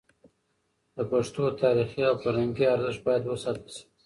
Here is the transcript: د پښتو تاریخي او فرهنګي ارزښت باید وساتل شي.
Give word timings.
د 0.95 0.97
پښتو 1.11 1.43
تاریخي 1.61 2.01
او 2.09 2.15
فرهنګي 2.23 2.65
ارزښت 2.75 3.01
باید 3.07 3.23
وساتل 3.25 3.67
شي. 3.75 3.83